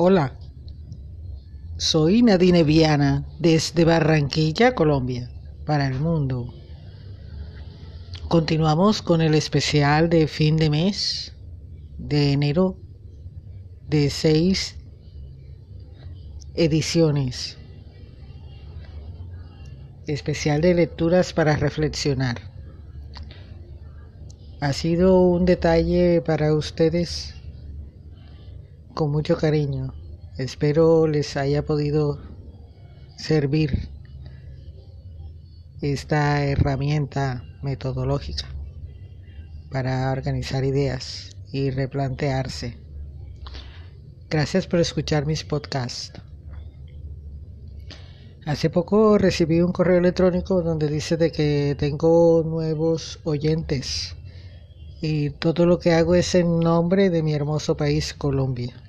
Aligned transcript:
Hola, 0.00 0.38
soy 1.76 2.22
Nadine 2.22 2.62
Viana 2.62 3.26
desde 3.40 3.84
Barranquilla, 3.84 4.76
Colombia, 4.76 5.28
para 5.66 5.88
el 5.88 5.98
mundo. 5.98 6.54
Continuamos 8.28 9.02
con 9.02 9.20
el 9.20 9.34
especial 9.34 10.08
de 10.08 10.28
fin 10.28 10.56
de 10.56 10.70
mes 10.70 11.34
de 11.98 12.30
enero 12.30 12.76
de 13.88 14.08
seis 14.10 14.76
ediciones. 16.54 17.58
Especial 20.06 20.60
de 20.60 20.74
lecturas 20.74 21.32
para 21.32 21.56
reflexionar. 21.56 22.36
Ha 24.60 24.72
sido 24.72 25.20
un 25.22 25.44
detalle 25.44 26.22
para 26.24 26.54
ustedes 26.54 27.34
con 28.98 29.12
mucho 29.12 29.36
cariño. 29.36 29.94
Espero 30.38 31.06
les 31.06 31.36
haya 31.36 31.64
podido 31.64 32.20
servir 33.16 33.90
esta 35.80 36.44
herramienta 36.44 37.44
metodológica 37.62 38.48
para 39.70 40.10
organizar 40.10 40.64
ideas 40.64 41.30
y 41.52 41.70
replantearse. 41.70 42.76
Gracias 44.28 44.66
por 44.66 44.80
escuchar 44.80 45.26
mis 45.26 45.44
podcasts. 45.44 46.20
Hace 48.46 48.68
poco 48.68 49.16
recibí 49.16 49.60
un 49.60 49.70
correo 49.70 49.98
electrónico 49.98 50.60
donde 50.60 50.88
dice 50.88 51.16
de 51.16 51.30
que 51.30 51.76
tengo 51.78 52.42
nuevos 52.44 53.20
oyentes 53.22 54.16
y 55.00 55.30
todo 55.30 55.66
lo 55.66 55.78
que 55.78 55.92
hago 55.92 56.16
es 56.16 56.34
en 56.34 56.58
nombre 56.58 57.10
de 57.10 57.22
mi 57.22 57.32
hermoso 57.32 57.76
país 57.76 58.12
Colombia. 58.12 58.87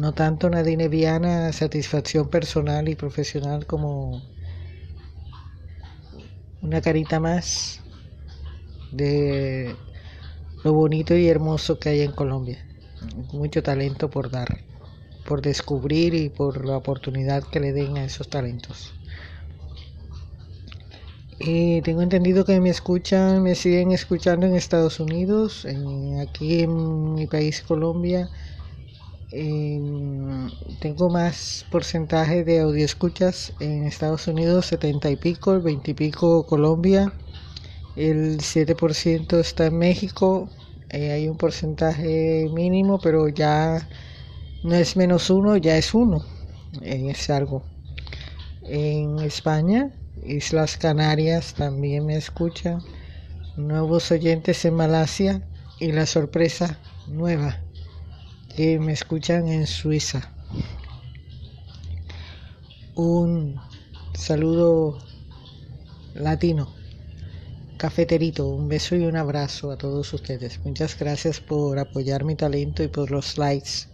No 0.00 0.14
tanto 0.14 0.48
Nadine 0.48 0.88
Viana, 0.88 1.52
satisfacción 1.52 2.30
personal 2.30 2.88
y 2.88 2.94
profesional 2.94 3.66
como 3.66 4.22
una 6.62 6.80
carita 6.80 7.20
más 7.20 7.82
de 8.92 9.76
lo 10.64 10.72
bonito 10.72 11.14
y 11.14 11.28
hermoso 11.28 11.78
que 11.78 11.90
hay 11.90 12.00
en 12.00 12.12
Colombia. 12.12 12.64
Mucho 13.34 13.62
talento 13.62 14.08
por 14.08 14.30
dar, 14.30 14.62
por 15.26 15.42
descubrir 15.42 16.14
y 16.14 16.30
por 16.30 16.64
la 16.64 16.78
oportunidad 16.78 17.42
que 17.42 17.60
le 17.60 17.74
den 17.74 17.98
a 17.98 18.04
esos 18.04 18.30
talentos. 18.30 18.94
Y 21.38 21.82
tengo 21.82 22.00
entendido 22.00 22.46
que 22.46 22.58
me 22.58 22.70
escuchan, 22.70 23.42
me 23.42 23.54
siguen 23.54 23.92
escuchando 23.92 24.46
en 24.46 24.54
Estados 24.54 24.98
Unidos, 24.98 25.66
aquí 26.22 26.62
en 26.62 27.12
mi 27.12 27.26
país 27.26 27.60
Colombia 27.60 28.30
tengo 29.30 31.08
más 31.08 31.64
porcentaje 31.70 32.42
de 32.42 32.60
audio 32.60 32.84
escuchas 32.84 33.52
en 33.60 33.84
Estados 33.84 34.26
Unidos, 34.26 34.66
70 34.66 35.08
y 35.10 35.16
pico, 35.16 35.52
el 35.54 35.60
20 35.60 35.92
y 35.92 35.94
pico 35.94 36.46
Colombia, 36.46 37.12
el 37.94 38.38
7% 38.38 39.38
está 39.38 39.66
en 39.66 39.78
México, 39.78 40.48
eh, 40.88 41.12
hay 41.12 41.28
un 41.28 41.36
porcentaje 41.36 42.48
mínimo, 42.52 42.98
pero 43.00 43.28
ya 43.28 43.88
no 44.64 44.74
es 44.74 44.96
menos 44.96 45.30
uno, 45.30 45.56
ya 45.56 45.76
es 45.76 45.94
uno, 45.94 46.24
eh, 46.82 47.10
es 47.10 47.30
algo. 47.30 47.62
En 48.64 49.20
España, 49.20 49.92
Islas 50.24 50.76
Canarias 50.76 51.54
también 51.54 52.04
me 52.04 52.16
escuchan, 52.16 52.82
nuevos 53.56 54.10
oyentes 54.10 54.64
en 54.64 54.74
Malasia 54.74 55.46
y 55.78 55.92
la 55.92 56.06
sorpresa 56.06 56.80
nueva 57.06 57.60
que 58.60 58.78
me 58.78 58.92
escuchan 58.92 59.48
en 59.48 59.66
Suiza. 59.66 60.34
Un 62.94 63.58
saludo 64.12 64.98
latino, 66.12 66.68
cafeterito, 67.78 68.48
un 68.48 68.68
beso 68.68 68.96
y 68.96 69.06
un 69.06 69.16
abrazo 69.16 69.70
a 69.70 69.78
todos 69.78 70.12
ustedes. 70.12 70.60
Muchas 70.62 70.94
gracias 70.98 71.40
por 71.40 71.78
apoyar 71.78 72.24
mi 72.24 72.36
talento 72.36 72.82
y 72.82 72.88
por 72.88 73.10
los 73.10 73.38
likes 73.38 73.88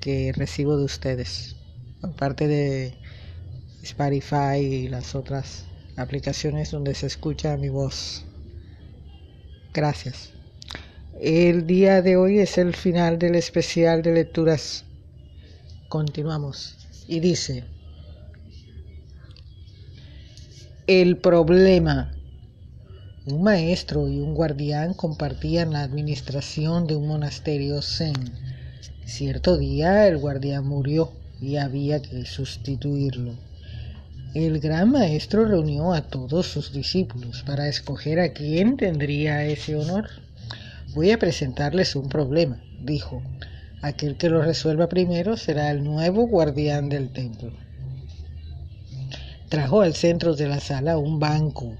que 0.00 0.32
recibo 0.34 0.78
de 0.78 0.84
ustedes, 0.86 1.56
aparte 2.00 2.48
de 2.48 2.94
Spotify 3.82 4.60
y 4.60 4.88
las 4.88 5.14
otras 5.14 5.66
aplicaciones 5.98 6.70
donde 6.70 6.94
se 6.94 7.06
escucha 7.06 7.58
mi 7.58 7.68
voz. 7.68 8.24
Gracias. 9.74 10.33
El 11.26 11.66
día 11.66 12.02
de 12.02 12.18
hoy 12.18 12.40
es 12.40 12.58
el 12.58 12.76
final 12.76 13.18
del 13.18 13.34
especial 13.34 14.02
de 14.02 14.12
lecturas. 14.12 14.84
Continuamos. 15.88 16.76
Y 17.08 17.20
dice, 17.20 17.64
el 20.86 21.16
problema. 21.16 22.12
Un 23.24 23.42
maestro 23.42 24.06
y 24.06 24.18
un 24.18 24.34
guardián 24.34 24.92
compartían 24.92 25.72
la 25.72 25.80
administración 25.80 26.86
de 26.86 26.96
un 26.96 27.08
monasterio 27.08 27.80
zen. 27.80 28.12
Cierto 29.06 29.56
día 29.56 30.06
el 30.06 30.18
guardián 30.18 30.66
murió 30.66 31.10
y 31.40 31.56
había 31.56 32.02
que 32.02 32.26
sustituirlo. 32.26 33.32
El 34.34 34.60
gran 34.60 34.90
maestro 34.90 35.46
reunió 35.46 35.94
a 35.94 36.02
todos 36.02 36.44
sus 36.48 36.70
discípulos 36.74 37.44
para 37.46 37.66
escoger 37.66 38.20
a 38.20 38.34
quién 38.34 38.76
tendría 38.76 39.42
ese 39.46 39.76
honor. 39.76 40.10
Voy 40.94 41.10
a 41.10 41.18
presentarles 41.18 41.96
un 41.96 42.08
problema, 42.08 42.62
dijo. 42.80 43.22
Aquel 43.82 44.16
que 44.16 44.30
lo 44.30 44.40
resuelva 44.40 44.88
primero 44.88 45.36
será 45.36 45.70
el 45.70 45.82
nuevo 45.82 46.26
guardián 46.26 46.88
del 46.88 47.12
templo. 47.12 47.52
Trajo 49.48 49.82
al 49.82 49.94
centro 49.94 50.34
de 50.34 50.48
la 50.48 50.60
sala 50.60 50.96
un 50.96 51.18
banco, 51.18 51.76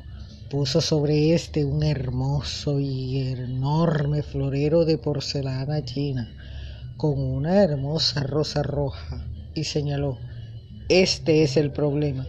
puso 0.51 0.81
sobre 0.81 1.33
éste 1.33 1.65
un 1.65 1.83
hermoso 1.83 2.81
y 2.81 3.21
enorme 3.21 4.23
florero 4.23 4.85
de 4.85 4.99
porcelana 4.99 5.85
china 5.85 6.29
con 6.97 7.19
una 7.19 7.63
hermosa 7.63 8.23
rosa 8.23 8.63
roja 8.63 9.25
y 9.55 9.65
señaló, 9.65 10.19
este 10.89 11.43
es 11.43 11.57
el 11.57 11.71
problema. 11.71 12.27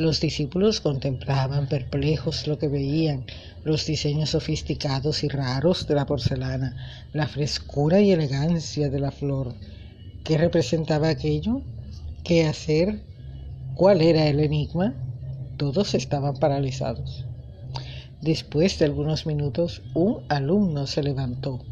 Los 0.00 0.18
discípulos 0.18 0.80
contemplaban 0.80 1.68
perplejos 1.68 2.46
lo 2.46 2.56
que 2.56 2.68
veían, 2.68 3.26
los 3.64 3.84
diseños 3.84 4.30
sofisticados 4.30 5.22
y 5.24 5.28
raros 5.28 5.86
de 5.86 5.94
la 5.94 6.06
porcelana, 6.06 6.74
la 7.12 7.28
frescura 7.28 8.00
y 8.00 8.10
elegancia 8.10 8.88
de 8.88 8.98
la 8.98 9.10
flor. 9.10 9.52
¿Qué 10.24 10.38
representaba 10.38 11.10
aquello? 11.10 11.60
¿Qué 12.24 12.46
hacer? 12.46 13.02
¿Cuál 13.74 14.00
era 14.00 14.26
el 14.26 14.40
enigma? 14.40 14.94
Todos 15.58 15.92
estaban 15.92 16.38
paralizados. 16.38 17.26
Después 18.22 18.78
de 18.78 18.86
algunos 18.86 19.26
minutos, 19.26 19.82
un 19.92 20.22
alumno 20.30 20.86
se 20.86 21.02
levantó, 21.02 21.62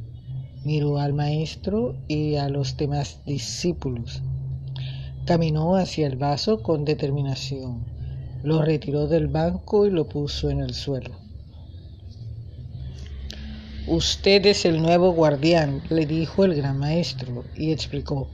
miró 0.67 0.99
al 0.99 1.15
maestro 1.15 1.97
y 2.09 2.35
a 2.35 2.51
los 2.51 2.77
demás 2.77 3.23
discípulos. 3.25 4.21
Caminó 5.25 5.77
hacia 5.77 6.07
el 6.07 6.17
vaso 6.17 6.63
con 6.63 6.85
determinación, 6.85 7.97
lo 8.43 8.63
retiró 8.63 9.07
del 9.07 9.27
banco 9.27 9.87
y 9.87 9.91
lo 9.91 10.09
puso 10.09 10.51
en 10.51 10.61
el 10.61 10.75
suelo. 10.75 11.17
Usted 13.87 14.45
es 14.47 14.65
el 14.67 14.83
nuevo 14.83 15.13
guardián, 15.13 15.83
le 15.89 16.05
dijo 16.05 16.45
el 16.45 16.55
gran 16.55 16.79
maestro 16.79 17.45
y 17.57 17.73
explicó. 17.73 18.29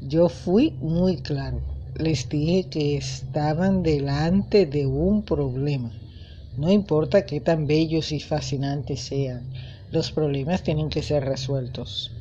Yo 0.00 0.28
fui 0.28 0.74
muy 0.80 1.16
claro. 1.16 1.60
Les 1.96 2.28
dije 2.28 2.68
que 2.70 2.96
estaban 2.96 3.82
delante 3.82 4.66
de 4.66 4.86
un 4.86 5.22
problema. 5.22 5.90
No 6.56 6.70
importa 6.70 7.26
qué 7.26 7.40
tan 7.40 7.66
bellos 7.66 8.12
y 8.12 8.20
fascinantes 8.20 9.00
sean, 9.00 9.52
los 9.90 10.12
problemas 10.12 10.62
tienen 10.62 10.88
que 10.88 11.02
ser 11.02 11.24
resueltos. 11.24 12.12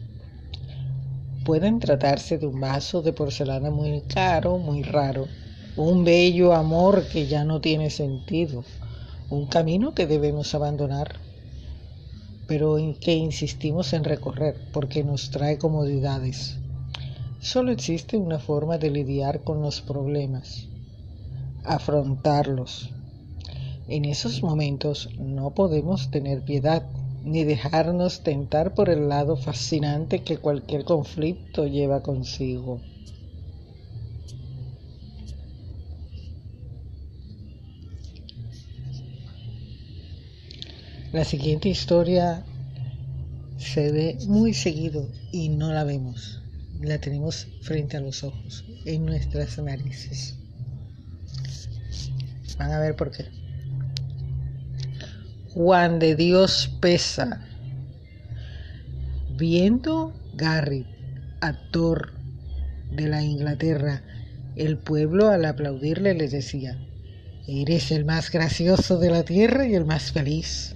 Pueden 1.46 1.80
tratarse 1.80 2.38
de 2.38 2.48
un 2.48 2.60
vaso 2.60 3.02
de 3.02 3.14
porcelana 3.14 3.70
muy 3.70 4.02
caro, 4.02 4.58
muy 4.58 4.82
raro, 4.82 5.28
un 5.76 6.04
bello 6.04 6.54
amor 6.54 7.08
que 7.12 7.28
ya 7.28 7.44
no 7.44 7.62
tiene 7.62 7.90
sentido, 7.90 8.64
un 9.30 9.48
camino 9.48 9.94
que 9.94 10.08
debemos 10.08 10.54
abandonar 10.54 11.20
pero 12.48 12.78
en 12.78 12.94
que 12.94 13.14
insistimos 13.14 13.94
en 13.94 14.04
recorrer 14.04 14.56
porque 14.72 15.04
nos 15.04 15.32
trae 15.32 15.58
comodidades. 15.58 16.58
Solo 17.40 17.72
existe 17.72 18.18
una 18.18 18.40
forma 18.40 18.78
de 18.78 18.92
lidiar 18.92 19.44
con 19.44 19.62
los 19.62 19.82
problemas, 19.82 20.68
afrontarlos. 21.64 22.90
En 23.88 24.06
esos 24.06 24.44
momentos 24.44 25.10
no 25.18 25.52
podemos 25.52 26.10
tener 26.10 26.44
piedad 26.44 26.84
ni 27.24 27.44
dejarnos 27.44 28.22
tentar 28.22 28.74
por 28.74 28.90
el 28.90 29.10
lado 29.10 29.38
fascinante 29.38 30.24
que 30.24 30.38
cualquier 30.38 30.84
conflicto 30.84 31.66
lleva 31.68 32.02
consigo. 32.04 32.82
La 41.14 41.24
siguiente 41.24 41.70
historia 41.70 42.44
se 43.58 43.92
ve 43.92 44.18
muy 44.26 44.52
seguido 44.56 45.08
y 45.32 45.50
no 45.50 45.72
la 45.72 45.84
vemos. 45.84 46.42
La 46.82 46.98
tenemos 46.98 47.50
frente 47.62 47.98
a 47.98 48.00
los 48.00 48.24
ojos, 48.24 48.66
en 48.86 49.06
nuestras 49.06 49.60
narices. 49.60 50.40
Van 52.58 52.72
a 52.72 52.80
ver 52.80 52.96
por 52.96 53.12
qué. 53.12 53.26
Juan 55.50 56.00
de 56.00 56.16
Dios 56.16 56.76
pesa. 56.82 57.46
Viendo 59.38 60.20
Garrett, 60.34 60.88
actor 61.42 62.14
de 62.92 63.08
la 63.08 63.22
Inglaterra, 63.22 64.02
el 64.56 64.80
pueblo 64.80 65.30
al 65.30 65.46
aplaudirle 65.46 66.16
le 66.16 66.28
decía, 66.28 66.76
eres 67.48 67.92
el 67.92 68.04
más 68.04 68.32
gracioso 68.32 68.98
de 68.98 69.12
la 69.12 69.22
tierra 69.22 69.68
y 69.68 69.76
el 69.76 69.86
más 69.86 70.12
feliz. 70.12 70.76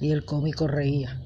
Y 0.00 0.12
el 0.12 0.24
cómico 0.24 0.66
reía. 0.66 1.20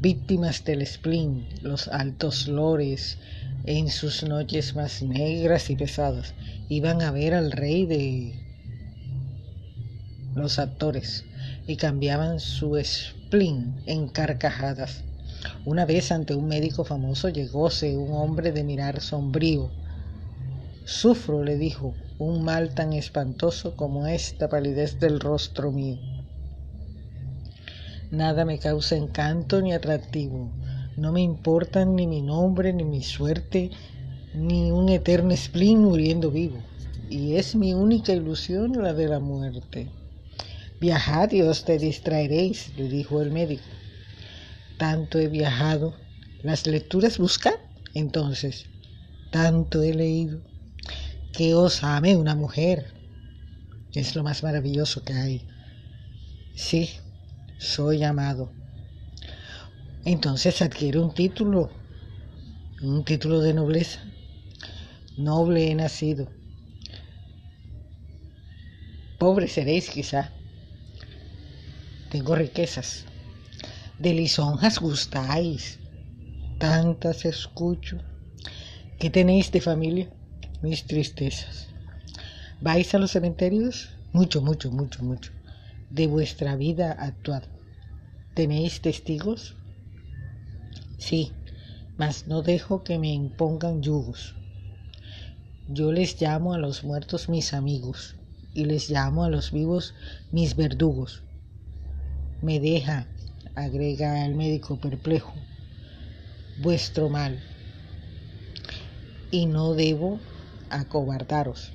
Víctimas 0.00 0.64
del 0.64 0.86
spleen, 0.86 1.46
los 1.62 1.88
altos 1.88 2.48
lores, 2.48 3.18
en 3.64 3.90
sus 3.90 4.22
noches 4.22 4.74
más 4.74 5.02
negras 5.02 5.68
y 5.70 5.76
pesadas, 5.76 6.34
iban 6.68 7.02
a 7.02 7.10
ver 7.10 7.34
al 7.34 7.52
rey 7.52 7.86
de 7.86 8.34
los 10.34 10.58
actores 10.58 11.24
y 11.66 11.76
cambiaban 11.76 12.40
su 12.40 12.80
spleen 12.82 13.82
en 13.86 14.08
carcajadas. 14.08 15.04
Una 15.64 15.84
vez 15.84 16.10
ante 16.12 16.34
un 16.34 16.48
médico 16.48 16.84
famoso 16.84 17.28
llegóse 17.28 17.96
un 17.96 18.12
hombre 18.12 18.52
de 18.52 18.64
mirar 18.64 19.00
sombrío. 19.00 19.70
Sufro, 20.84 21.44
le 21.44 21.56
dijo, 21.56 21.94
un 22.18 22.42
mal 22.42 22.74
tan 22.74 22.92
espantoso 22.92 23.76
como 23.76 24.06
esta 24.06 24.48
palidez 24.48 24.98
del 24.98 25.20
rostro 25.20 25.70
mío. 25.70 25.98
Nada 28.10 28.44
me 28.44 28.58
causa 28.58 28.96
encanto 28.96 29.62
ni 29.62 29.72
atractivo. 29.72 30.50
No 30.96 31.12
me 31.12 31.20
importan 31.20 31.94
ni 31.94 32.08
mi 32.08 32.22
nombre, 32.22 32.72
ni 32.72 32.82
mi 32.82 33.02
suerte, 33.04 33.70
ni 34.34 34.72
un 34.72 34.88
eterno 34.88 35.36
spleen 35.36 35.78
muriendo 35.78 36.30
vivo. 36.30 36.60
Y 37.08 37.36
es 37.36 37.54
mi 37.54 37.72
única 37.72 38.12
ilusión 38.12 38.72
la 38.82 38.94
de 38.94 39.06
la 39.06 39.20
muerte. 39.20 39.90
Viajad 40.80 41.30
y 41.30 41.42
os 41.42 41.64
te 41.64 41.78
distraeréis, 41.78 42.76
le 42.76 42.88
dijo 42.88 43.22
el 43.22 43.30
médico. 43.30 43.64
Tanto 44.76 45.20
he 45.20 45.28
viajado. 45.28 45.94
¿Las 46.42 46.66
lecturas 46.66 47.18
buscan? 47.18 47.54
Entonces, 47.94 48.66
tanto 49.30 49.82
he 49.82 49.94
leído. 49.94 50.40
Que 51.32 51.54
os 51.54 51.84
ame 51.84 52.16
una 52.16 52.34
mujer. 52.34 52.92
Es 53.94 54.16
lo 54.16 54.24
más 54.24 54.42
maravilloso 54.42 55.04
que 55.04 55.12
hay. 55.12 55.46
Sí, 56.54 56.90
soy 57.60 58.02
amado. 58.02 58.52
Entonces 60.04 60.62
adquiere 60.62 60.98
un 60.98 61.14
título, 61.14 61.70
un 62.82 63.04
título 63.04 63.40
de 63.40 63.54
nobleza. 63.54 64.00
Noble 65.16 65.70
he 65.70 65.74
nacido. 65.74 66.32
Pobre 69.18 69.46
seréis 69.46 69.90
quizá 69.90 70.32
tengo 72.10 72.34
riquezas. 72.34 73.04
De 73.98 74.12
lisonjas 74.12 74.80
gustáis, 74.80 75.78
tantas 76.58 77.24
escucho. 77.24 77.98
¿Qué 78.98 79.10
tenéis 79.10 79.52
de 79.52 79.60
familia? 79.60 80.10
Mis 80.60 80.86
tristezas. 80.86 81.68
¿Vais 82.60 82.92
a 82.94 82.98
los 82.98 83.12
cementerios? 83.12 83.90
Mucho, 84.12 84.42
mucho, 84.42 84.72
mucho, 84.72 85.04
mucho. 85.04 85.30
De 85.90 86.06
vuestra 86.06 86.56
vida 86.56 86.92
actual. 86.92 87.48
¿Tenéis 88.34 88.80
testigos? 88.80 89.56
Sí, 90.98 91.32
mas 91.98 92.26
no 92.26 92.42
dejo 92.42 92.82
que 92.82 92.98
me 92.98 93.12
impongan 93.12 93.82
yugos. 93.82 94.34
Yo 95.68 95.92
les 95.92 96.20
llamo 96.20 96.54
a 96.54 96.58
los 96.58 96.84
muertos 96.84 97.28
mis 97.28 97.52
amigos 97.52 98.16
y 98.54 98.64
les 98.64 98.88
llamo 98.88 99.24
a 99.24 99.30
los 99.30 99.52
vivos 99.52 99.94
mis 100.32 100.56
verdugos 100.56 101.22
me 102.42 102.58
deja, 102.58 103.06
agrega 103.54 104.24
el 104.24 104.34
médico 104.34 104.76
perplejo, 104.76 105.34
vuestro 106.62 107.10
mal. 107.10 107.38
Y 109.30 109.44
no 109.44 109.74
debo 109.74 110.18
acobardaros. 110.70 111.72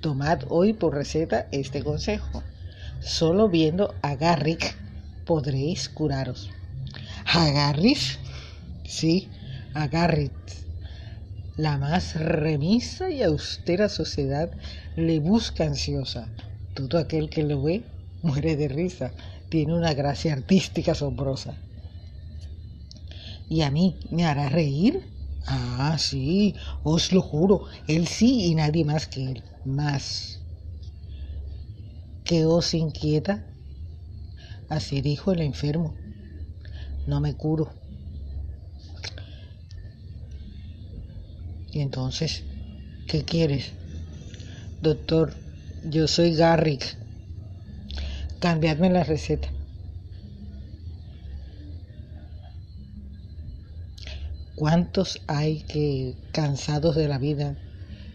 Tomad 0.00 0.44
hoy 0.48 0.74
por 0.74 0.94
receta 0.94 1.48
este 1.50 1.82
consejo. 1.82 2.44
Solo 3.06 3.48
viendo 3.48 3.94
a 4.02 4.16
Garrick 4.16 4.76
podréis 5.24 5.88
curaros. 5.88 6.50
¿A 7.24 7.48
Garrick? 7.52 8.18
Sí, 8.84 9.30
a 9.74 9.86
Garrick. 9.86 10.34
La 11.56 11.78
más 11.78 12.16
remisa 12.16 13.08
y 13.08 13.22
austera 13.22 13.88
sociedad 13.88 14.50
le 14.96 15.20
busca 15.20 15.62
ansiosa. 15.62 16.32
Todo 16.74 16.98
aquel 16.98 17.30
que 17.30 17.44
lo 17.44 17.62
ve 17.62 17.84
muere 18.22 18.56
de 18.56 18.66
risa 18.66 19.14
tiene 19.50 19.72
una 19.76 19.94
gracia 19.94 20.32
artística 20.32 20.90
asombrosa. 20.90 21.56
¿Y 23.48 23.62
a 23.62 23.70
mí 23.70 24.00
me 24.10 24.26
hará 24.26 24.48
reír? 24.48 25.12
Ah, 25.46 25.96
sí, 26.00 26.56
os 26.82 27.12
lo 27.12 27.22
juro, 27.22 27.66
él 27.86 28.08
sí 28.08 28.46
y 28.46 28.56
nadie 28.56 28.84
más 28.84 29.06
que 29.06 29.30
él. 29.30 29.44
Más. 29.64 30.40
¿Qué 32.26 32.44
os 32.44 32.74
inquieta? 32.74 33.46
Así 34.68 35.00
dijo 35.00 35.32
el 35.32 35.40
enfermo. 35.40 35.94
No 37.06 37.20
me 37.20 37.34
curo. 37.34 37.72
Y 41.70 41.80
entonces, 41.80 42.42
¿qué 43.06 43.24
quieres? 43.24 43.72
Doctor, 44.82 45.34
yo 45.84 46.08
soy 46.08 46.34
Garrick 46.34 46.96
cambiadme 48.40 48.90
la 48.90 49.04
receta. 49.04 49.48
¿Cuántos 54.54 55.20
hay 55.26 55.62
que, 55.62 56.14
cansados 56.32 56.96
de 56.96 57.08
la 57.08 57.18
vida, 57.18 57.56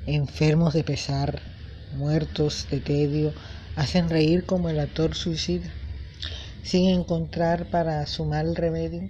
enfermos 0.06 0.74
de 0.74 0.84
pesar, 0.84 1.42
muertos 1.98 2.68
de 2.72 2.80
tedio, 2.80 3.34
hacen 3.76 4.10
reír 4.10 4.46
como 4.46 4.70
el 4.70 4.80
actor 4.80 5.16
suicida, 5.16 5.70
sin 6.64 6.90
encontrar 6.90 7.70
para 7.70 8.06
su 8.08 8.26
mal 8.26 8.56
remedio? 8.56 9.10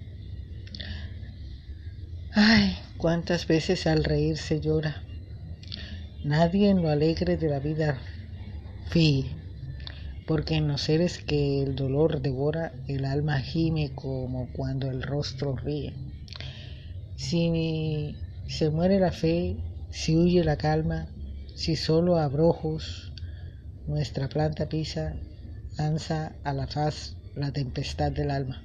Ay, 2.34 2.78
cuántas 2.98 3.48
veces 3.48 3.88
al 3.88 4.04
reír 4.04 4.38
se 4.38 4.62
llora. 4.62 5.04
Nadie 6.24 6.70
en 6.70 6.82
lo 6.82 6.90
alegre 6.90 7.38
de 7.38 7.50
la 7.50 7.60
vida 7.60 8.00
fíe 8.90 9.42
porque 10.32 10.56
en 10.56 10.70
los 10.70 10.84
seres 10.84 11.18
que 11.18 11.62
el 11.62 11.76
dolor 11.76 12.22
devora, 12.22 12.72
el 12.88 13.04
alma 13.04 13.42
gime 13.42 13.92
como 13.94 14.48
cuando 14.54 14.90
el 14.90 15.04
rostro 15.04 15.58
ríe. 15.58 15.94
Si 17.18 18.16
se 18.48 18.70
muere 18.70 18.98
la 19.00 19.12
fe, 19.12 19.58
si 19.90 20.16
huye 20.16 20.46
la 20.46 20.56
calma, 20.56 21.08
si 21.54 21.76
solo 21.76 22.18
abrojos 22.18 23.11
nuestra 23.88 24.30
planta 24.30 24.70
pisa, 24.70 25.16
lanza 25.78 26.34
a 26.44 26.54
la 26.54 26.68
faz 26.68 27.16
la 27.36 27.52
tempestad 27.52 28.12
del 28.12 28.32
alma. 28.32 28.64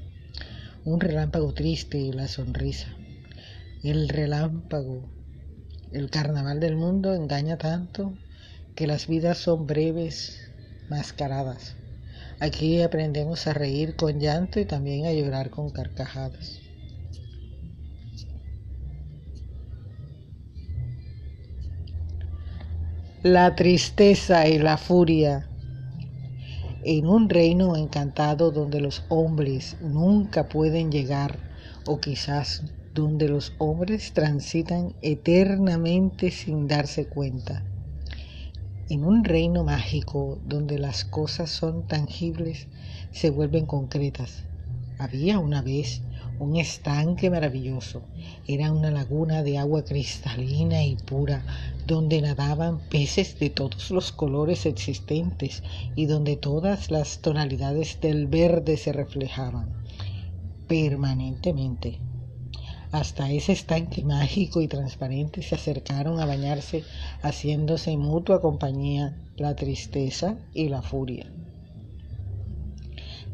Un 0.84 1.00
relámpago 1.00 1.52
triste 1.54 1.98
y 1.98 2.12
la 2.12 2.28
sonrisa. 2.28 2.88
El 3.82 4.08
relámpago, 4.08 5.08
el 5.92 6.10
carnaval 6.10 6.60
del 6.60 6.76
mundo 6.76 7.14
engaña 7.14 7.56
tanto 7.56 8.12
que 8.74 8.86
las 8.86 9.06
vidas 9.06 9.38
son 9.38 9.66
breves 9.66 10.38
mascaradas. 10.88 11.76
Aquí 12.38 12.82
aprendemos 12.82 13.46
a 13.46 13.54
reír 13.54 13.96
con 13.96 14.20
llanto 14.20 14.60
y 14.60 14.66
también 14.66 15.06
a 15.06 15.12
llorar 15.12 15.50
con 15.50 15.70
carcajadas. 15.70 16.65
La 23.22 23.54
tristeza 23.54 24.48
y 24.48 24.58
la 24.58 24.78
furia 24.78 25.50
en 26.82 27.06
un 27.06 27.28
reino 27.28 27.76
encantado 27.76 28.50
donde 28.52 28.80
los 28.80 29.04
hombres 29.08 29.76
nunca 29.80 30.48
pueden 30.48 30.90
llegar 30.90 31.44
o 31.84 32.00
quizás 32.00 32.62
donde 32.94 33.28
los 33.28 33.54
hombres 33.58 34.12
transitan 34.14 34.94
eternamente 35.02 36.30
sin 36.30 36.66
darse 36.68 37.08
cuenta 37.08 37.66
en 38.88 39.04
un 39.04 39.24
reino 39.24 39.64
mágico 39.64 40.38
donde 40.44 40.78
las 40.78 41.04
cosas 41.04 41.50
son 41.50 41.86
tangibles, 41.86 42.68
se 43.10 43.30
vuelven 43.30 43.66
concretas. 43.66 44.46
Había 44.98 45.38
una 45.40 45.60
vez 45.62 46.04
un 46.38 46.56
estanque 46.56 47.30
maravilloso. 47.30 48.02
Era 48.46 48.72
una 48.72 48.90
laguna 48.90 49.42
de 49.42 49.58
agua 49.58 49.84
cristalina 49.84 50.84
y 50.84 50.96
pura, 50.96 51.44
donde 51.86 52.20
nadaban 52.20 52.80
peces 52.88 53.38
de 53.38 53.50
todos 53.50 53.90
los 53.90 54.12
colores 54.12 54.66
existentes 54.66 55.62
y 55.94 56.06
donde 56.06 56.36
todas 56.36 56.90
las 56.90 57.20
tonalidades 57.20 58.00
del 58.00 58.26
verde 58.26 58.76
se 58.76 58.92
reflejaban. 58.92 59.74
permanentemente. 60.68 62.00
Hasta 62.90 63.30
ese 63.30 63.52
estanque 63.52 64.02
mágico 64.04 64.60
y 64.60 64.68
transparente 64.68 65.42
se 65.42 65.54
acercaron 65.54 66.18
a 66.18 66.26
bañarse, 66.26 66.82
haciéndose 67.22 67.96
mutua 67.96 68.40
compañía 68.40 69.16
la 69.36 69.54
tristeza 69.54 70.38
y 70.54 70.68
la 70.68 70.82
furia. 70.82 71.26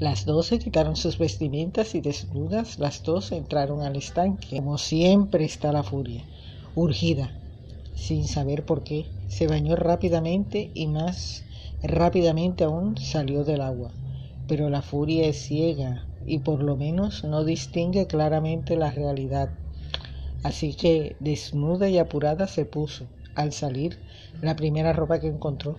Las 0.03 0.25
dos 0.25 0.47
se 0.47 0.59
quitaron 0.59 0.97
sus 0.97 1.17
vestimentas 1.17 1.95
y 1.95 2.01
desnudas 2.01 2.81
las 2.81 3.05
dos 3.05 3.31
entraron 3.31 3.83
al 3.83 3.95
estanque. 3.95 4.57
Como 4.57 4.77
siempre 4.77 5.45
está 5.45 5.71
la 5.71 5.85
furia, 5.85 6.25
urgida, 6.75 7.31
sin 7.95 8.27
saber 8.27 8.65
por 8.67 8.83
qué, 8.83 9.07
se 9.29 9.47
bañó 9.47 9.77
rápidamente 9.77 10.73
y 10.75 10.89
más 10.89 11.45
rápidamente 11.85 12.65
aún 12.65 12.97
salió 12.97 13.45
del 13.45 13.61
agua. 13.61 13.93
Pero 14.49 14.71
la 14.71 14.83
furia 14.83 15.29
es 15.29 15.41
ciega 15.41 16.05
y 16.27 16.39
por 16.39 16.65
lo 16.65 16.77
menos 16.77 17.23
no 17.23 17.45
distingue 17.45 18.09
claramente 18.09 18.75
la 18.75 18.91
realidad. 18.91 19.51
Así 20.43 20.75
que 20.75 21.15
desnuda 21.21 21.89
y 21.89 21.99
apurada 21.99 22.49
se 22.49 22.65
puso, 22.65 23.07
al 23.37 23.53
salir, 23.53 24.01
la 24.41 24.57
primera 24.57 24.93
ropa 24.93 25.21
que 25.21 25.29
encontró. 25.29 25.79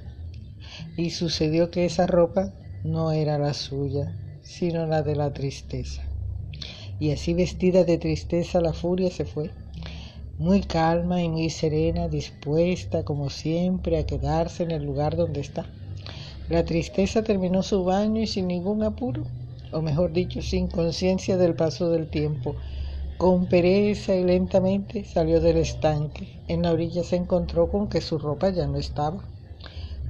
Y 0.95 1.09
sucedió 1.09 1.71
que 1.71 1.83
esa 1.83 2.07
ropa 2.07 2.53
no 2.83 3.11
era 3.13 3.37
la 3.37 3.53
suya, 3.53 4.13
sino 4.43 4.85
la 4.85 5.03
de 5.03 5.15
la 5.15 5.31
tristeza. 5.33 6.01
Y 6.99 7.11
así 7.11 7.33
vestida 7.33 7.83
de 7.85 7.97
tristeza 7.97 8.59
la 8.59 8.73
furia 8.73 9.09
se 9.09 9.25
fue, 9.25 9.51
muy 10.37 10.61
calma 10.61 11.21
y 11.21 11.29
muy 11.29 11.49
serena, 11.49 12.07
dispuesta 12.07 13.03
como 13.03 13.29
siempre 13.29 13.97
a 13.97 14.05
quedarse 14.05 14.63
en 14.63 14.71
el 14.71 14.83
lugar 14.83 15.15
donde 15.15 15.41
está. 15.41 15.65
La 16.49 16.65
tristeza 16.65 17.23
terminó 17.23 17.63
su 17.63 17.85
baño 17.85 18.21
y 18.21 18.27
sin 18.27 18.47
ningún 18.47 18.83
apuro, 18.83 19.23
o 19.71 19.81
mejor 19.81 20.11
dicho, 20.11 20.41
sin 20.41 20.67
conciencia 20.67 21.37
del 21.37 21.55
paso 21.55 21.89
del 21.89 22.09
tiempo. 22.09 22.55
Con 23.17 23.47
pereza 23.47 24.15
y 24.15 24.25
lentamente 24.25 25.05
salió 25.05 25.39
del 25.39 25.57
estanque. 25.57 26.27
En 26.49 26.63
la 26.63 26.73
orilla 26.73 27.03
se 27.03 27.15
encontró 27.15 27.69
con 27.69 27.87
que 27.87 28.01
su 28.01 28.17
ropa 28.17 28.49
ya 28.49 28.67
no 28.67 28.77
estaba. 28.77 29.23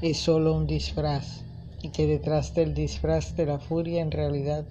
es 0.00 0.18
solo 0.18 0.54
un 0.54 0.66
disfraz 0.66 1.42
y 1.82 1.90
que 1.90 2.06
detrás 2.06 2.54
del 2.54 2.72
disfraz 2.74 3.34
de 3.34 3.46
la 3.46 3.58
furia 3.58 4.00
en 4.00 4.12
realidad 4.12 4.64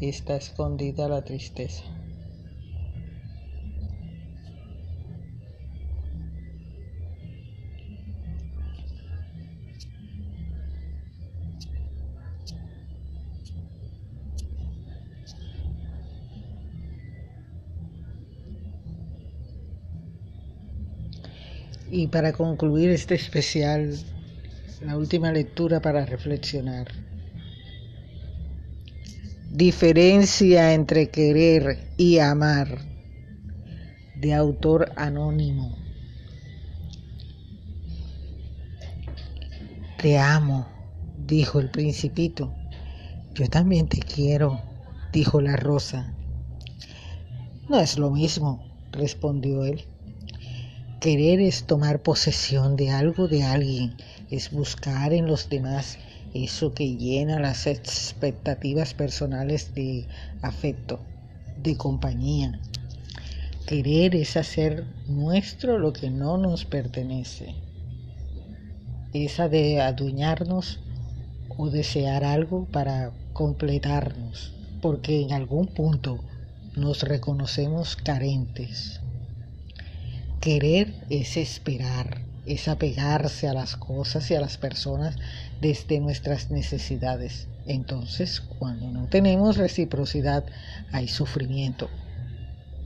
está 0.00 0.36
escondida 0.36 1.08
la 1.08 1.22
tristeza. 1.22 1.82
Y 21.92 22.06
para 22.06 22.32
concluir 22.32 22.90
este 22.90 23.16
especial 23.16 23.98
la 24.80 24.96
última 24.96 25.30
lectura 25.30 25.80
para 25.80 26.06
reflexionar. 26.06 26.88
Diferencia 29.50 30.72
entre 30.74 31.10
querer 31.10 31.92
y 31.96 32.18
amar 32.18 32.78
de 34.16 34.34
autor 34.34 34.92
anónimo. 34.96 35.76
Te 40.00 40.18
amo, 40.18 40.66
dijo 41.26 41.60
el 41.60 41.70
principito. 41.70 42.54
Yo 43.34 43.48
también 43.48 43.88
te 43.88 43.98
quiero, 43.98 44.60
dijo 45.12 45.40
la 45.40 45.56
rosa. 45.56 46.14
No 47.68 47.78
es 47.78 47.98
lo 47.98 48.10
mismo, 48.10 48.64
respondió 48.92 49.64
él. 49.64 49.84
Querer 51.00 51.40
es 51.40 51.64
tomar 51.64 52.02
posesión 52.02 52.76
de 52.76 52.90
algo 52.90 53.28
de 53.28 53.42
alguien 53.42 53.96
es 54.30 54.50
buscar 54.50 55.12
en 55.12 55.26
los 55.26 55.48
demás 55.48 55.98
eso 56.34 56.72
que 56.72 56.96
llena 56.96 57.40
las 57.40 57.66
expectativas 57.66 58.94
personales 58.94 59.74
de 59.74 60.06
afecto, 60.42 61.00
de 61.62 61.76
compañía. 61.76 62.60
Querer 63.66 64.14
es 64.14 64.36
hacer 64.36 64.84
nuestro 65.08 65.78
lo 65.78 65.92
que 65.92 66.10
no 66.10 66.38
nos 66.38 66.64
pertenece. 66.64 67.54
Esa 69.12 69.48
de 69.48 69.80
adueñarnos 69.80 70.80
o 71.56 71.68
desear 71.68 72.24
algo 72.24 72.66
para 72.66 73.12
completarnos, 73.32 74.54
porque 74.80 75.20
en 75.20 75.32
algún 75.32 75.66
punto 75.66 76.20
nos 76.76 77.02
reconocemos 77.02 77.96
carentes. 77.96 79.00
Querer 80.40 80.94
es 81.10 81.36
esperar, 81.36 82.22
es 82.50 82.66
apegarse 82.68 83.48
a 83.48 83.54
las 83.54 83.76
cosas 83.76 84.30
y 84.30 84.34
a 84.34 84.40
las 84.40 84.58
personas 84.58 85.16
desde 85.60 86.00
nuestras 86.00 86.50
necesidades. 86.50 87.46
Entonces, 87.66 88.40
cuando 88.40 88.90
no 88.90 89.06
tenemos 89.06 89.56
reciprocidad, 89.56 90.44
hay 90.90 91.06
sufrimiento. 91.08 91.88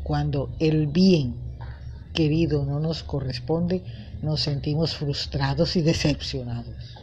Cuando 0.02 0.54
el 0.58 0.86
bien 0.86 1.34
querido 2.12 2.66
no 2.66 2.78
nos 2.78 3.02
corresponde, 3.02 3.82
nos 4.22 4.42
sentimos 4.42 4.96
frustrados 4.96 5.76
y 5.76 5.82
decepcionados. 5.82 6.98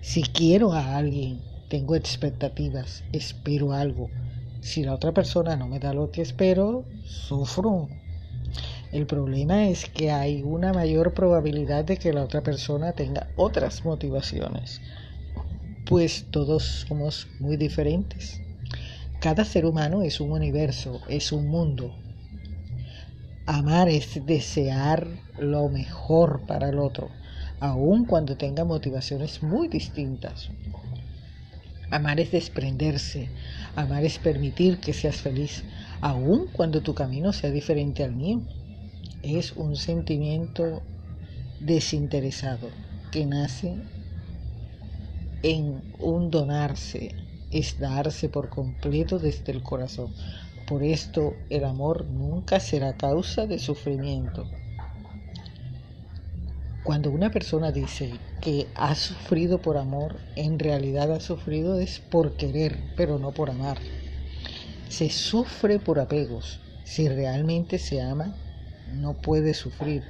Si 0.00 0.22
quiero 0.22 0.72
a 0.72 0.96
alguien, 0.96 1.40
tengo 1.68 1.96
expectativas, 1.96 3.04
espero 3.12 3.72
algo. 3.72 4.08
Si 4.60 4.82
la 4.84 4.94
otra 4.94 5.12
persona 5.12 5.56
no 5.56 5.68
me 5.68 5.80
da 5.80 5.92
lo 5.92 6.10
que 6.10 6.22
espero, 6.22 6.84
sufro, 7.04 7.88
el 8.96 9.06
problema 9.06 9.68
es 9.68 9.84
que 9.90 10.10
hay 10.10 10.42
una 10.42 10.72
mayor 10.72 11.12
probabilidad 11.12 11.84
de 11.84 11.98
que 11.98 12.14
la 12.14 12.24
otra 12.24 12.42
persona 12.42 12.92
tenga 12.92 13.28
otras 13.36 13.84
motivaciones, 13.84 14.80
pues 15.84 16.24
todos 16.30 16.86
somos 16.88 17.28
muy 17.38 17.58
diferentes. 17.58 18.40
Cada 19.20 19.44
ser 19.44 19.66
humano 19.66 20.00
es 20.00 20.18
un 20.18 20.32
universo, 20.32 21.02
es 21.10 21.30
un 21.30 21.46
mundo. 21.46 21.94
Amar 23.44 23.90
es 23.90 24.24
desear 24.24 25.06
lo 25.38 25.68
mejor 25.68 26.46
para 26.46 26.70
el 26.70 26.78
otro, 26.78 27.10
aun 27.60 28.06
cuando 28.06 28.38
tenga 28.38 28.64
motivaciones 28.64 29.42
muy 29.42 29.68
distintas. 29.68 30.48
Amar 31.90 32.18
es 32.18 32.30
desprenderse, 32.32 33.28
amar 33.76 34.06
es 34.06 34.18
permitir 34.18 34.78
que 34.78 34.94
seas 34.94 35.16
feliz, 35.16 35.64
aun 36.00 36.46
cuando 36.50 36.80
tu 36.80 36.94
camino 36.94 37.34
sea 37.34 37.50
diferente 37.50 38.02
al 38.02 38.16
mío 38.16 38.40
es 39.22 39.52
un 39.52 39.76
sentimiento 39.76 40.82
desinteresado 41.60 42.68
que 43.10 43.26
nace 43.26 43.76
en 45.42 45.82
un 45.98 46.30
donarse, 46.30 47.14
es 47.50 47.78
darse 47.78 48.28
por 48.28 48.48
completo 48.48 49.18
desde 49.18 49.52
el 49.52 49.62
corazón. 49.62 50.12
Por 50.66 50.82
esto 50.82 51.34
el 51.50 51.64
amor 51.64 52.06
nunca 52.06 52.58
será 52.58 52.96
causa 52.96 53.46
de 53.46 53.58
sufrimiento. 53.58 54.46
Cuando 56.82 57.10
una 57.10 57.30
persona 57.30 57.72
dice 57.72 58.12
que 58.40 58.68
ha 58.76 58.94
sufrido 58.94 59.60
por 59.60 59.76
amor, 59.76 60.16
en 60.36 60.58
realidad 60.58 61.12
ha 61.12 61.20
sufrido 61.20 61.80
es 61.80 61.98
por 61.98 62.36
querer, 62.36 62.78
pero 62.96 63.18
no 63.18 63.32
por 63.32 63.50
amar. 63.50 63.78
Se 64.88 65.10
sufre 65.10 65.80
por 65.80 65.98
apegos. 65.98 66.60
Si 66.84 67.08
realmente 67.08 67.78
se 67.78 68.00
ama, 68.00 68.36
no 68.94 69.14
puede 69.14 69.54
sufrir, 69.54 70.02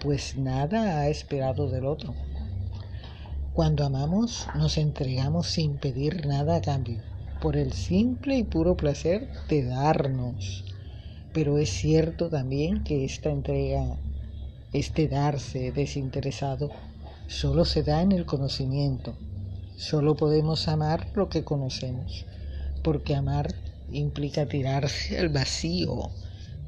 pues 0.00 0.36
nada 0.36 1.00
ha 1.00 1.08
esperado 1.08 1.70
del 1.70 1.86
otro. 1.86 2.14
Cuando 3.54 3.84
amamos, 3.84 4.46
nos 4.54 4.78
entregamos 4.78 5.46
sin 5.46 5.76
pedir 5.76 6.26
nada 6.26 6.56
a 6.56 6.60
cambio, 6.62 7.02
por 7.40 7.56
el 7.56 7.72
simple 7.72 8.38
y 8.38 8.44
puro 8.44 8.76
placer 8.76 9.28
de 9.48 9.64
darnos. 9.64 10.64
Pero 11.32 11.58
es 11.58 11.70
cierto 11.70 12.28
también 12.28 12.82
que 12.82 13.04
esta 13.04 13.30
entrega, 13.30 13.96
este 14.72 15.08
darse 15.08 15.70
desinteresado, 15.72 16.70
solo 17.26 17.64
se 17.64 17.82
da 17.82 18.00
en 18.00 18.12
el 18.12 18.24
conocimiento. 18.26 19.14
Solo 19.76 20.16
podemos 20.16 20.68
amar 20.68 21.08
lo 21.14 21.28
que 21.28 21.44
conocemos, 21.44 22.24
porque 22.82 23.14
amar 23.14 23.54
implica 23.90 24.46
tirarse 24.46 25.18
al 25.18 25.28
vacío, 25.28 26.10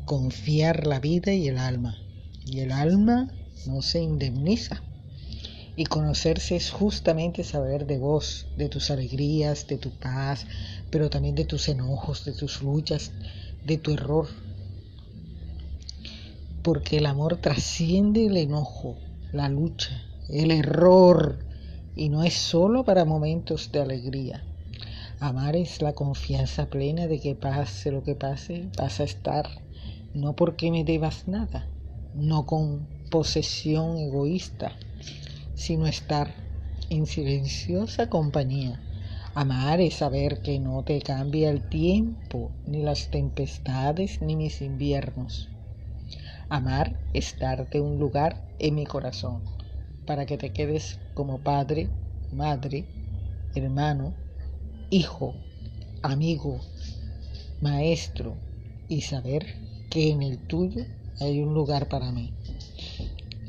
confiar 0.04 0.87
la 0.87 1.00
vida 1.00 1.32
y 1.32 1.49
el 1.49 1.58
alma. 1.58 1.99
Y 2.44 2.61
el 2.61 2.73
alma 2.73 3.32
no 3.66 3.82
se 3.82 4.00
indemniza. 4.00 4.82
Y 5.76 5.87
conocerse 5.87 6.54
es 6.56 6.70
justamente 6.70 7.42
saber 7.42 7.87
de 7.87 7.99
vos, 7.99 8.46
de 8.56 8.68
tus 8.68 8.90
alegrías, 8.90 9.66
de 9.66 9.78
tu 9.78 9.90
paz, 9.90 10.46
pero 10.90 11.11
también 11.11 11.34
de 11.34 11.44
tus 11.44 11.68
enojos, 11.68 12.25
de 12.25 12.32
tus 12.32 12.62
luchas, 12.62 13.11
de 13.64 13.78
tu 13.78 13.92
error. 13.92 14.28
Porque 16.62 16.99
el 16.99 17.06
amor 17.06 17.38
trasciende 17.38 18.26
el 18.26 18.37
enojo, 18.37 18.96
la 19.32 19.49
lucha, 19.49 20.00
el 20.28 20.50
error, 20.50 21.44
y 21.96 22.08
no 22.08 22.23
es 22.23 22.34
solo 22.34 22.84
para 22.84 23.04
momentos 23.04 23.73
de 23.73 23.80
alegría. 23.80 24.44
Amar 25.20 25.56
es 25.56 25.82
la 25.82 25.92
confianza 25.92 26.66
plena 26.66 27.06
de 27.06 27.20
que 27.20 27.34
pase 27.34 27.90
lo 27.90 28.02
que 28.02 28.14
pase, 28.14 28.68
vas 28.76 29.00
a 29.00 29.04
estar, 29.04 29.49
no 30.14 30.35
porque 30.37 30.71
me 30.71 30.85
debas 30.85 31.26
nada, 31.26 31.68
no 32.14 32.47
con 32.47 32.87
posesión 33.11 33.99
egoísta, 33.99 34.73
sino 35.54 35.87
estar 35.87 36.35
en 36.88 37.06
silenciosa 37.06 38.09
compañía. 38.09 38.80
Amar 39.35 39.80
es 39.80 39.94
saber 39.94 40.40
que 40.42 40.61
no 40.61 40.85
te 40.85 41.00
cambia 41.02 41.50
el 41.50 41.68
tiempo, 41.68 42.52
ni 42.66 42.83
las 42.83 43.11
tempestades, 43.11 44.23
ni 44.23 44.37
mis 44.37 44.62
inviernos. 44.62 45.49
Amar 46.49 46.97
es 47.12 47.37
darte 47.38 47.80
un 47.80 47.99
lugar 47.99 48.47
en 48.61 48.76
mi 48.76 48.87
corazón, 48.87 49.42
para 50.06 50.25
que 50.26 50.38
te 50.38 50.52
quedes 50.52 51.00
como 51.14 51.38
padre, 51.38 51.88
madre, 52.30 52.85
hermano, 53.56 54.14
hijo, 54.90 55.35
amigo, 56.02 56.61
maestro, 57.61 58.37
y 58.88 59.00
saber 59.00 59.74
que 59.94 60.10
en 60.10 60.24
el 60.24 60.38
tuyo 60.38 60.84
hay 61.20 61.40
un 61.40 61.54
lugar 61.54 61.88
para 61.88 62.10
mí. 62.10 62.34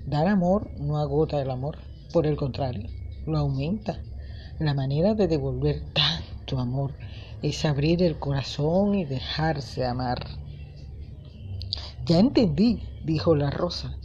Dar 0.05 0.27
amor 0.27 0.69
no 0.79 0.99
agota 0.99 1.41
el 1.41 1.49
amor, 1.49 1.79
por 2.13 2.27
el 2.27 2.35
contrario, 2.35 2.87
lo 3.25 3.39
aumenta. 3.39 4.03
La 4.59 4.75
manera 4.75 5.15
de 5.15 5.27
devolver 5.27 5.81
tanto 5.91 6.59
amor 6.59 6.93
es 7.41 7.65
abrir 7.65 8.03
el 8.03 8.19
corazón 8.19 8.93
y 8.93 9.05
dejarse 9.05 9.87
amar. 9.87 10.23
Ya 12.05 12.19
entendí, 12.19 12.79
dijo 13.03 13.35
la 13.35 13.49
rosa. 13.49 13.97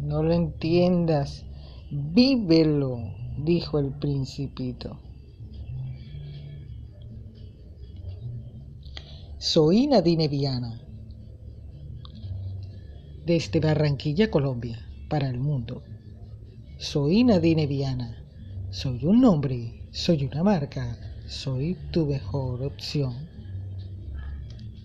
No 0.00 0.24
lo 0.24 0.32
entiendas, 0.32 1.44
vívelo, 1.88 2.98
dijo 3.38 3.78
el 3.78 3.92
principito. 3.92 4.98
Soy 9.38 9.86
Nadine 9.86 10.26
Viana, 10.26 10.80
desde 13.26 13.58
Barranquilla, 13.58 14.30
Colombia, 14.30 14.78
para 15.08 15.28
el 15.28 15.40
mundo. 15.40 15.82
Soy 16.78 17.24
Nadine 17.24 17.66
Viana, 17.66 18.22
soy 18.70 19.04
un 19.04 19.20
nombre, 19.20 19.82
soy 19.90 20.26
una 20.26 20.44
marca, 20.44 20.96
soy 21.28 21.76
tu 21.90 22.06
mejor 22.06 22.62
opción. 22.62 23.35